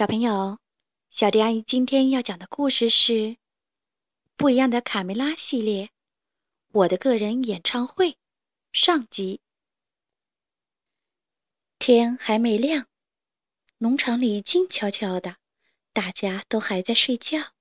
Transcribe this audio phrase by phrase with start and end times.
[0.00, 0.58] 小朋友，
[1.10, 3.12] 小迪阿姨今天要讲的故事是
[4.34, 5.90] 《不一样的卡梅拉》系列，
[6.72, 8.16] 我的个人演唱会
[8.72, 9.42] 上集。
[11.78, 12.86] 天还没亮，
[13.76, 15.36] 农场里静悄悄的，
[15.92, 17.52] 大家都还在睡觉。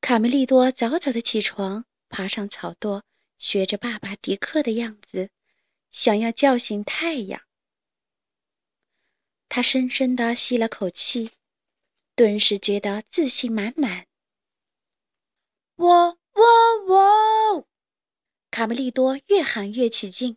[0.00, 3.02] 卡梅利多早早的起床，爬上草垛，
[3.36, 5.28] 学着爸爸迪克的样子，
[5.90, 7.42] 想要叫醒太阳。
[9.54, 11.30] 他深深地吸了口气，
[12.16, 14.08] 顿时觉得自信满满。
[15.76, 16.42] 喔喔
[16.88, 17.68] 喔！
[18.50, 20.36] 卡梅利多越喊越起劲。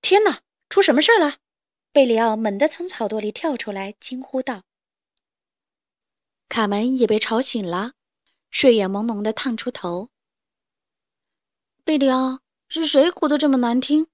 [0.00, 1.36] 天哪，出什么事了？
[1.92, 4.62] 贝里奥猛地从草垛里跳出来，惊呼道。
[6.48, 7.92] 卡门也被吵醒了，
[8.50, 10.08] 睡眼朦胧地探出头。
[11.84, 14.06] 贝里奥，是谁哭得这么难听？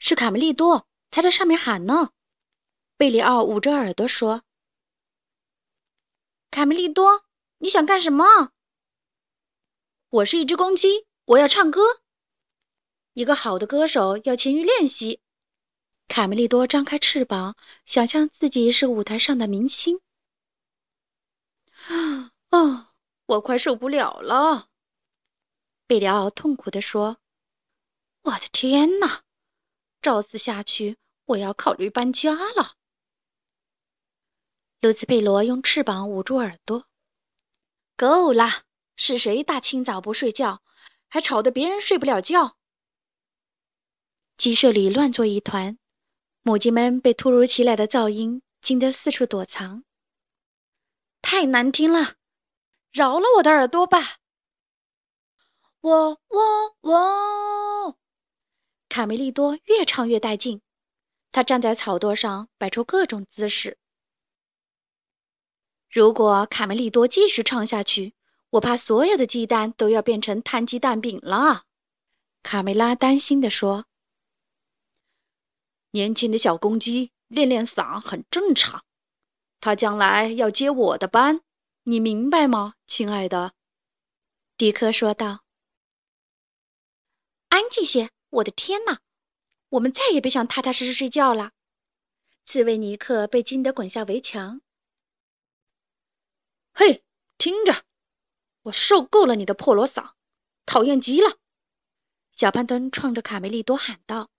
[0.00, 0.88] 是卡梅利多。
[1.10, 2.12] 他在上面喊呢，
[2.96, 4.44] 贝里奥捂着耳朵说
[6.50, 7.24] ：“卡梅利多，
[7.58, 8.52] 你想干什么
[10.10, 12.02] ？”“我是一只公鸡，我要唱歌。
[13.14, 15.20] ”“一个好的歌手要勤于练习。”
[16.06, 20.00] 卡梅利多张开翅膀，想象自己是舞台上的明星。
[22.50, 22.92] “啊，
[23.26, 24.68] 我快受不了了！”
[25.88, 27.18] 贝里奥痛苦地说
[28.22, 29.24] ，“我的天哪！”
[30.02, 30.96] 照此下去，
[31.30, 32.76] 我要考虑搬家了。
[34.80, 36.86] 卢兹贝罗用翅膀捂住耳朵。
[37.96, 38.62] 够了！
[38.96, 40.62] 是谁大清早不睡觉，
[41.08, 42.56] 还吵得别人睡不了觉？
[44.36, 45.78] 鸡舍里乱作一团，
[46.42, 49.84] 母鸡们被突如其来的噪音惊得四处躲藏。
[51.22, 52.16] 太难听了！
[52.90, 54.18] 饶了我的耳朵吧！
[55.82, 57.98] 喔喔喔！
[58.88, 60.60] 卡梅利多越唱越带劲，
[61.32, 63.78] 他站在草垛上摆出各种姿势。
[65.88, 68.14] 如果卡梅利多继续唱下去，
[68.50, 71.64] 我怕所有的鸡蛋都要变成摊鸡蛋饼了。
[72.42, 73.86] 卡梅拉担心地说
[75.92, 78.84] ：“年轻的小公鸡练练嗓很正常，
[79.60, 81.40] 他将来要接我的班，
[81.82, 83.54] 你明白吗，亲爱的？”
[84.56, 85.44] 迪克说道。
[87.50, 89.00] “安静些。”我的天哪！
[89.70, 91.52] 我们再也别想踏踏实实睡觉了。
[92.44, 94.60] 刺猬尼克被惊得滚下围墙。
[96.72, 97.04] 嘿，
[97.38, 97.84] 听着，
[98.62, 100.14] 我受够了你的破锣嗓，
[100.66, 101.38] 讨厌极了！
[102.32, 104.30] 小胖墩冲着卡梅利多喊道：“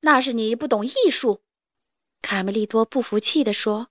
[0.00, 1.42] 那是你不懂艺术。”
[2.20, 3.90] 卡梅利多不服气地说：“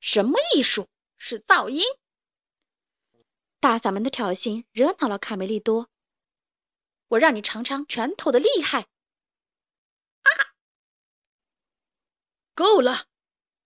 [0.00, 0.88] 什么艺术？
[1.16, 1.82] 是噪音！”
[3.60, 5.90] 大嗓门的挑衅惹恼了卡梅利多。
[7.08, 8.88] 我让你尝尝拳头的厉害！
[10.22, 10.54] 啊！
[12.54, 13.06] 够了，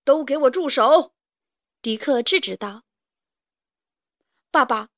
[0.05, 1.15] 都给我住手！
[1.81, 2.85] 迪克制止道。
[4.51, 4.89] 爸爸，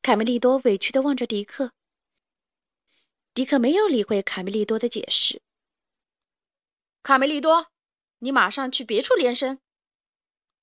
[0.00, 1.72] 卡梅利多委屈的望着迪克。
[3.34, 5.42] 迪克没有理会卡梅利多的解释。
[7.02, 7.70] 卡梅利多，
[8.18, 9.60] 你马上去别处练声。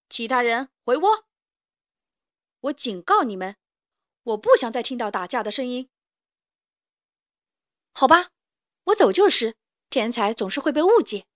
[0.09, 1.25] 其他人回窝。
[2.61, 3.55] 我警告你们，
[4.23, 5.89] 我不想再听到打架的声音。
[7.93, 8.31] 好吧，
[8.85, 9.55] 我走就是。
[9.89, 11.27] 天才总是会被误解。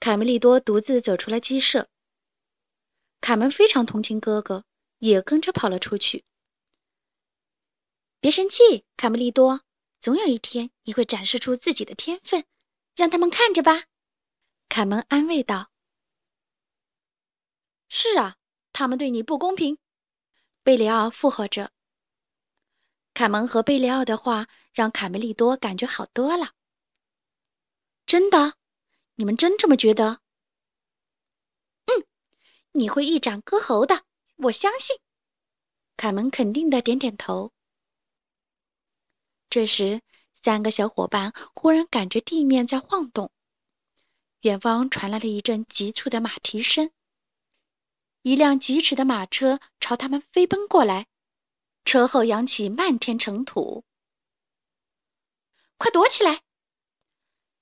[0.00, 1.90] 卡梅利多独自走出了鸡舍。
[3.20, 4.64] 卡门非常同情哥哥，
[4.98, 6.24] 也跟着跑了出去。
[8.18, 9.60] 别生气，卡梅利多，
[10.00, 12.46] 总有一天你会展示出自己的天分，
[12.94, 13.84] 让他们看着吧。
[14.70, 15.70] 卡门安慰道。
[17.90, 18.36] 是啊，
[18.72, 19.76] 他们对你不公平。
[20.62, 21.70] 贝里奥附和着。
[23.16, 26.52] 卡门和贝利奥的话让卡梅利多感觉好多了。
[28.04, 28.56] 真的，
[29.14, 30.20] 你们真这么觉得？
[31.86, 32.04] 嗯，
[32.72, 34.04] 你会一展歌喉的，
[34.36, 34.98] 我相信。
[35.96, 37.54] 卡门肯定的点点头。
[39.48, 40.02] 这时，
[40.42, 43.30] 三个小伙伴忽然感觉地面在晃动，
[44.42, 46.90] 远方传来了一阵急促的马蹄声，
[48.20, 51.06] 一辆疾驰的马车朝他们飞奔过来。
[51.86, 53.84] 车后扬起漫天尘土，
[55.78, 56.42] 快躲起来！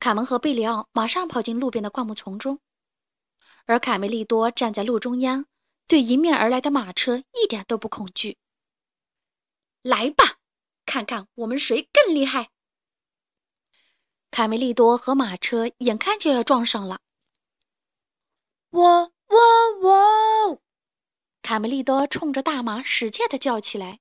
[0.00, 2.58] 卡门和贝里奥马上跑进路边的灌木丛中，
[3.66, 5.44] 而卡梅利多站在路中央，
[5.86, 8.38] 对迎面而来的马车一点都不恐惧。
[9.82, 10.38] 来吧，
[10.86, 12.48] 看看我们谁更厉害！
[14.30, 17.02] 卡梅利多和马车眼看就要撞上了，
[18.70, 19.36] 喔喔
[19.82, 20.62] 喔！
[21.42, 24.00] 卡梅利多冲着大马使劲地叫起来。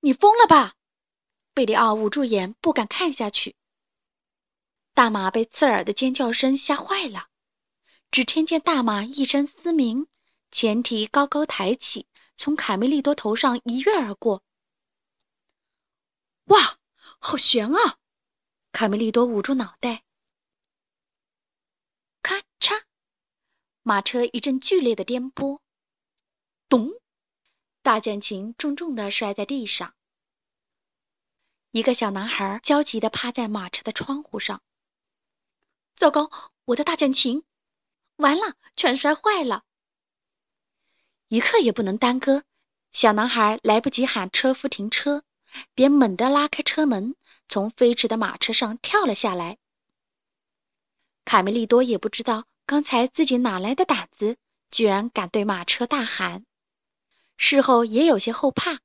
[0.00, 0.74] 你疯了吧？
[1.54, 3.56] 贝里奥捂住眼，不敢看下去。
[4.94, 7.28] 大马被刺耳的尖叫声吓坏了，
[8.10, 10.06] 只听见大马一声嘶鸣，
[10.50, 12.06] 前蹄高高抬起，
[12.36, 14.44] 从卡梅利多头上一跃而过。
[16.44, 16.78] 哇，
[17.18, 17.98] 好悬啊！
[18.70, 20.04] 卡梅利多捂住脑袋。
[22.22, 22.84] 咔嚓，
[23.82, 25.60] 马车一阵剧烈的颠簸，
[26.68, 26.90] 咚，
[27.82, 29.94] 大键琴重重的摔在地上。
[31.70, 34.62] 一个小男孩焦急地趴在马车的窗户上。
[35.96, 36.30] 糟糕，
[36.66, 37.44] 我的大键琴，
[38.16, 39.64] 完了，全摔坏了。
[41.28, 42.44] 一刻也不能耽搁，
[42.92, 45.24] 小男孩来不及喊车夫停车，
[45.74, 47.14] 便猛地拉开车门，
[47.48, 49.58] 从飞驰的马车上跳了下来。
[51.24, 54.38] 卡梅利多也不知道刚才自己哪来的胆子，
[54.70, 56.46] 居然敢对马车大喊。
[57.38, 58.80] 事后也有些后怕。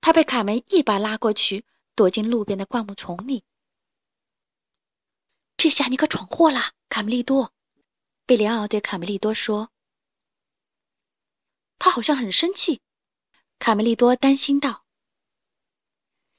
[0.00, 1.64] 他被卡门一把拉过去，
[1.94, 3.44] 躲进路边的灌木丛里。
[5.56, 7.54] 这下你可闯祸了，卡梅利多。
[8.26, 9.70] 贝里奥对卡梅利多说
[11.78, 12.82] ：“他好像很生气。”
[13.58, 14.84] 卡梅利多担心道：“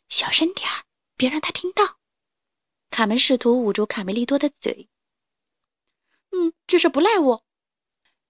[0.07, 0.86] 小声点儿，
[1.16, 2.00] 别让他听到。”
[2.92, 4.90] 卡门试图捂住卡梅利多的嘴。
[6.31, 7.44] “嗯，这事不赖我。”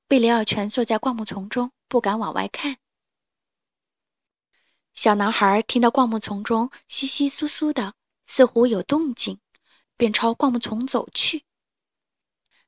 [0.07, 2.77] 贝里奥蜷缩在灌木丛中，不敢往外看。
[4.93, 7.95] 小男孩听到灌木丛中窸窸窣窣的，
[8.27, 9.39] 似乎有动静，
[9.97, 11.43] 便朝灌木丛走去。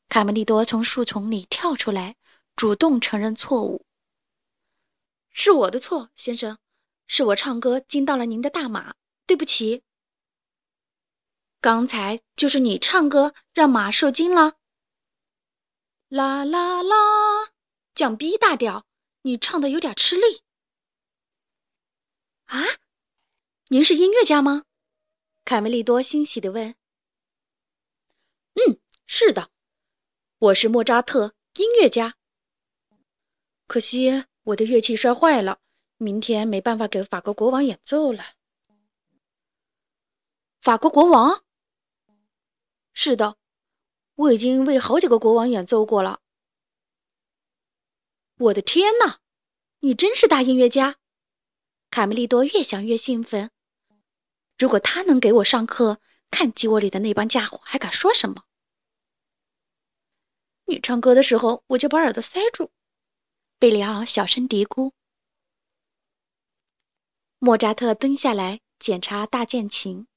[0.09, 2.17] 卡梅利多从树丛里跳出来，
[2.55, 3.85] 主动承认错误
[5.31, 6.57] ：“是我的错，先生，
[7.07, 8.95] 是我唱歌惊到了您的大马，
[9.25, 9.83] 对不起。
[11.61, 14.55] 刚才就是你唱歌让马受惊了。”
[16.09, 16.95] 啦啦啦，
[17.93, 18.85] 降 B 大调，
[19.23, 20.41] 你唱的有点吃力。
[22.45, 22.63] 啊，
[23.67, 24.65] 您是音乐家吗？
[25.45, 26.75] 卡梅利多欣喜地问。
[28.55, 29.51] “嗯，是的，
[30.39, 32.15] 我是莫扎特，音乐家。
[33.67, 35.59] 可惜我的乐器摔坏了，
[35.97, 38.23] 明天没办法给法国国王演奏了。”
[40.61, 41.43] 法国国王？
[42.93, 43.37] 是的，
[44.15, 46.21] 我已经为好几个国王演奏过了。
[48.41, 49.19] 我的天哪，
[49.81, 50.97] 你真是大音乐家！
[51.91, 53.51] 卡梅利多越想越兴奋。
[54.57, 56.01] 如果他能给我上课，
[56.31, 58.43] 看鸡窝里的那帮家伙还敢说什么？
[60.65, 62.71] 你唱歌的时候，我就把耳朵塞住。
[63.59, 64.91] 贝里奥小声嘀咕。
[67.37, 70.07] 莫扎特蹲下来检查大键琴。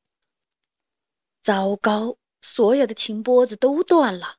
[1.42, 4.38] 糟糕，所有的琴拨子都断了，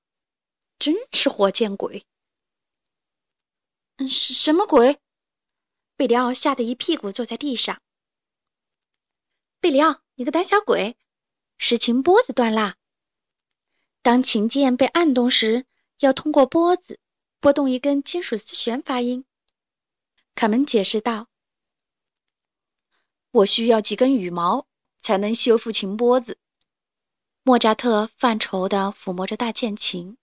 [0.79, 2.03] 真是活见鬼！
[3.97, 4.99] 嗯，是什么鬼？
[5.95, 7.81] 贝里奥吓得一屁股坐在地上。
[9.61, 10.97] 贝里奥，你个胆小鬼，
[11.57, 12.75] 是琴拨子断啦！
[14.01, 15.65] 当琴键被按动时，
[15.99, 16.99] 要通过拨子
[17.39, 19.25] 拨动一根金属丝弦发音。
[20.35, 21.27] 卡门解释道
[23.31, 24.67] ：“我需要几根羽毛
[25.01, 26.37] 才能修复琴拨子。”
[27.43, 30.17] 莫扎特犯愁地抚摸着大键琴。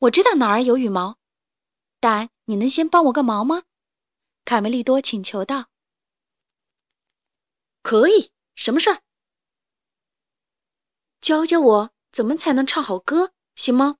[0.00, 1.17] 我知道哪儿有羽毛，
[2.00, 3.64] 但你能先帮我个忙吗？
[4.44, 5.68] 卡梅利多请求道
[7.82, 9.02] ：“可以，什么事儿？
[11.20, 13.98] 教教我怎么才能唱好歌，行吗？”“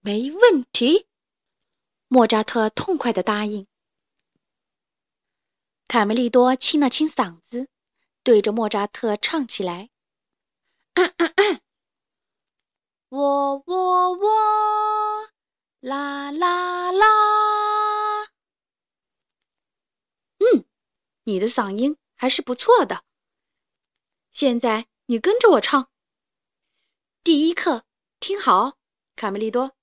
[0.00, 1.06] 没问题。”
[2.08, 3.66] 莫扎特痛快的答应。
[5.88, 7.68] 卡梅利多清了清嗓子，
[8.24, 9.90] 对着莫扎特唱起来
[13.10, 15.28] ：“我 我我，
[15.86, 18.24] 啦啦啦。”
[20.42, 20.66] 嗯
[21.22, 23.04] 你的嗓音还是不错的。
[24.32, 25.88] 现在你跟着我唱。
[27.22, 27.84] 第一课，
[28.18, 28.76] 听好，
[29.14, 29.76] 卡梅利多。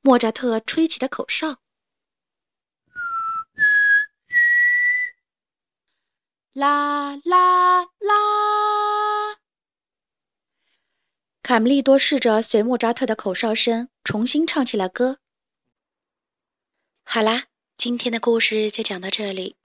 [0.00, 1.58] 莫扎特吹起了口哨。
[6.54, 8.91] 啦啦啦！
[11.52, 15.18] 卡梅利多试着随莫扎特的口哨声重新唱起了歌。
[17.04, 17.44] 好啦，
[17.76, 19.56] 今天的故事就讲到这里。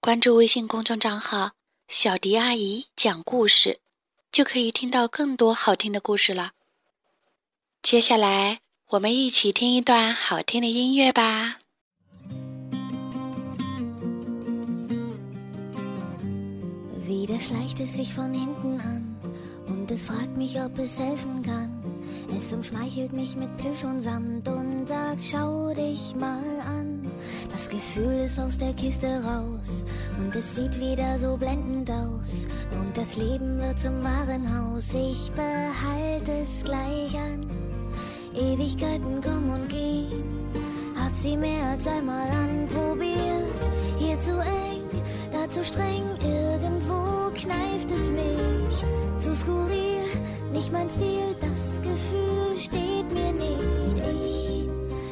[0.00, 1.52] 关注微信公众账号
[1.88, 3.78] “小迪阿姨讲故事”，
[4.30, 6.52] 就可以听到更多好听的故事了。
[7.80, 11.56] 接下来，我们一起听一段好听的音乐吧。
[17.32, 17.50] Es
[22.60, 27.10] umschmeichelt mich mit Plüsch und Samt und sagt, schau dich mal an.
[27.50, 29.84] Das Gefühl ist aus der Kiste raus
[30.18, 32.46] und es sieht wieder so blendend aus.
[32.78, 37.46] Und das Leben wird zum Warenhaus, ich behalte es gleich an.
[38.34, 40.22] Ewigkeiten kommen und gehen,
[41.02, 43.60] hab sie mehr als einmal anprobiert.
[43.98, 48.49] Hier zu eng, da zu streng, irgendwo kneift es mich.
[50.60, 54.02] Nicht mein Stil, das Gefühl steht mir nicht.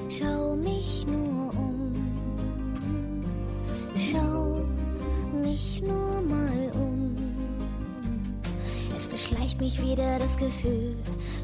[0.06, 1.94] Ich schau mich nur um,
[3.96, 4.60] schau
[5.42, 7.16] mich nur mal um.
[8.94, 10.94] Es beschleicht mich wieder das Gefühl,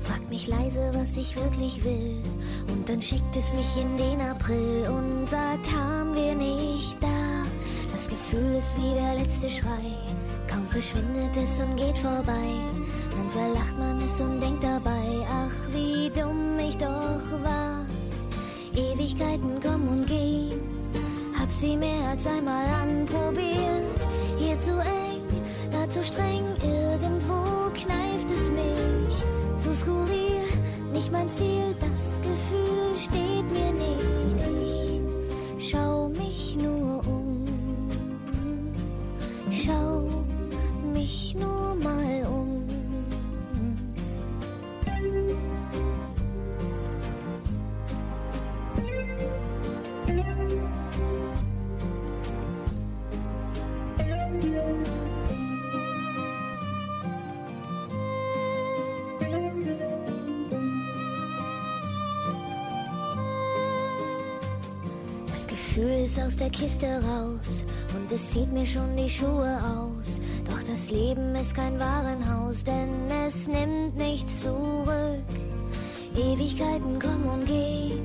[0.02, 2.18] fragt mich leise, was ich wirklich will.
[2.74, 7.42] Und dann schickt es mich in den April und sagt, haben wir nicht da.
[7.90, 9.96] Das Gefühl ist wie der letzte Schrei.
[10.46, 12.83] Kaum verschwindet es und geht vorbei.
[13.16, 17.86] Dann verlacht man es und denkt dabei, ach wie dumm ich doch war.
[18.74, 20.60] Ewigkeiten kommen und gehen,
[21.38, 24.00] hab sie mehr als einmal anprobiert.
[24.36, 25.22] Hier zu eng,
[25.70, 29.14] da zu streng, irgendwo kneift es mich.
[29.58, 30.42] Zu skurril,
[30.92, 31.73] nicht mein Stil,
[65.84, 67.64] Gefühl ist aus der Kiste raus
[67.94, 70.18] und es zieht mir schon die Schuhe aus.
[70.48, 72.88] Doch das Leben ist kein Warenhaus, denn
[73.26, 75.28] es nimmt nichts zurück.
[76.16, 78.00] Ewigkeiten kommen und gehen,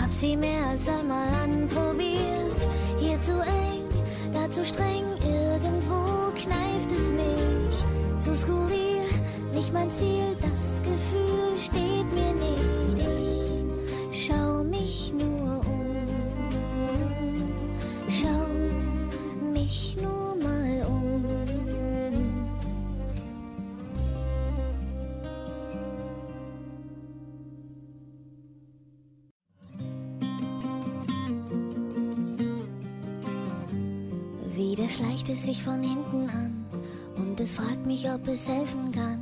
[0.00, 2.60] hab sie mehr als einmal anprobiert.
[2.98, 3.84] Hier zu eng,
[4.32, 7.84] da zu streng, irgendwo kneift es mich.
[8.18, 9.06] Zu skurril,
[9.54, 13.05] nicht mein Stil, das Gefühl steht mir nicht.
[34.86, 36.64] Wieder schleicht es sich von hinten an
[37.16, 39.18] und es fragt mich, ob es helfen kann.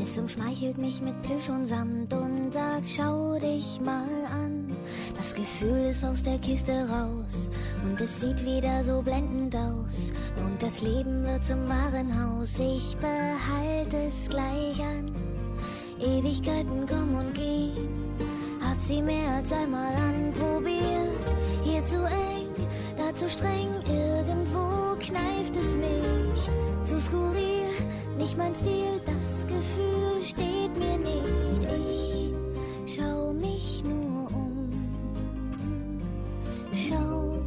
[0.00, 4.76] Es umschmeichelt mich mit Plüsch und Samt und sagt, schau dich mal an.
[5.16, 7.50] Das Gefühl ist aus der Kiste raus
[7.84, 10.12] und es sieht wieder so blendend aus.
[10.36, 15.10] Und das Leben wird zum Warenhaus, ich behalte es gleich an.
[15.98, 17.88] Ewigkeiten kommen und gehen,
[18.64, 21.10] hab sie mehr als einmal anprobiert.
[21.64, 24.01] Hier zu eng, da zu streng, irgendwo
[25.02, 26.48] kneift es mich.
[26.84, 27.68] Zu skurril,
[28.18, 31.22] nicht mein Stil, das Gefühl steht mir nicht.
[32.86, 34.70] Ich schau mich nur um,
[36.74, 37.38] schau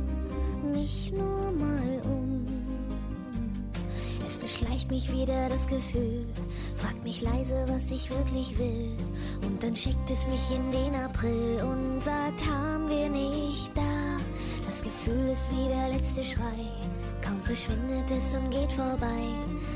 [0.74, 2.46] mich nur mal um.
[4.26, 6.26] Es beschleicht mich wieder das Gefühl,
[6.76, 8.92] fragt mich leise, was ich wirklich will.
[9.46, 14.18] Und dann schickt es mich in den April und sagt, haben wir nicht da.
[14.68, 16.95] Das Gefühl ist wie der letzte Schrei.
[17.46, 19.22] Verschwindet es und geht vorbei.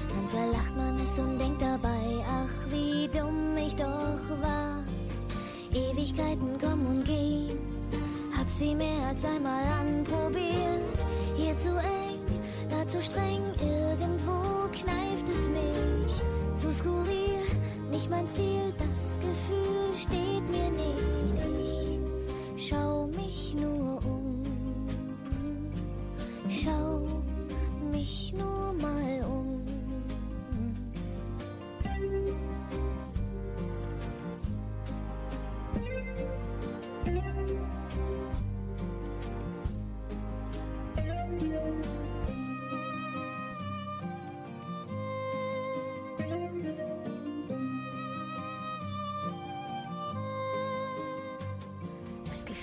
[0.10, 4.84] Dann verlacht man es und denkt dabei, ach wie dumm ich doch war.
[5.72, 7.60] Ewigkeiten kommen und gehen,
[8.36, 10.49] hab sie mehr als einmal anprobiert.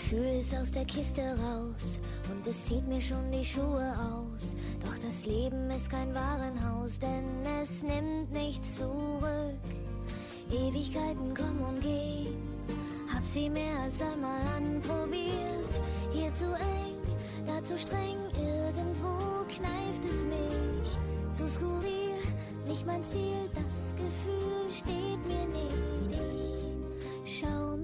[0.08, 1.98] Gefühl ist aus der Kiste raus
[2.30, 4.54] und es zieht mir schon die Schuhe aus.
[4.84, 7.24] Doch das Leben ist kein Warenhaus, denn
[7.60, 9.58] es nimmt nichts zurück.
[10.48, 12.36] Ewigkeiten kommen und gehen,
[13.12, 15.74] hab sie mehr als einmal anprobiert.
[16.12, 21.36] Hier zu eng, da zu streng, irgendwo kneift es mich.
[21.36, 22.14] Zu skurril,
[22.68, 25.76] nicht mein Stil, das Gefühl steht mir nicht.
[27.24, 27.76] Ich schau